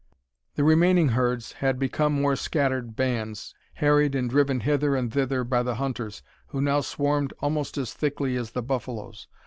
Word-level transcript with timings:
The 0.55 0.63
remaining 0.63 1.09
herds 1.09 1.51
had 1.51 1.77
become 1.77 2.19
mere 2.23 2.35
scattered 2.35 2.95
bands, 2.95 3.53
harried 3.75 4.15
and 4.15 4.27
driven 4.27 4.61
hither 4.61 4.95
and 4.95 5.13
thither 5.13 5.43
by 5.43 5.61
the 5.61 5.75
hunters, 5.75 6.23
who 6.47 6.59
now 6.59 6.81
swarmed 6.81 7.33
almost 7.39 7.77
as 7.77 7.93
thickly 7.93 8.35
as 8.35 8.53
the 8.53 8.63
buffaloes. 8.63 9.27